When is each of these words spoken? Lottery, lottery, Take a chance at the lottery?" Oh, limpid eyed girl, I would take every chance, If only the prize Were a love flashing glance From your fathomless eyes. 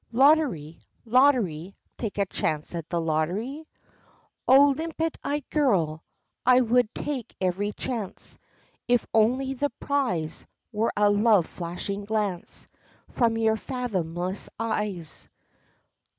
Lottery, 0.11 0.81
lottery, 1.05 1.75
Take 1.95 2.17
a 2.17 2.25
chance 2.25 2.73
at 2.73 2.89
the 2.89 2.99
lottery?" 2.99 3.67
Oh, 4.47 4.69
limpid 4.75 5.15
eyed 5.23 5.47
girl, 5.51 6.03
I 6.43 6.59
would 6.61 6.91
take 6.95 7.35
every 7.39 7.71
chance, 7.71 8.39
If 8.87 9.05
only 9.13 9.53
the 9.53 9.69
prize 9.69 10.47
Were 10.71 10.91
a 10.97 11.11
love 11.11 11.45
flashing 11.45 12.05
glance 12.05 12.67
From 13.11 13.37
your 13.37 13.57
fathomless 13.57 14.49
eyes. 14.57 15.29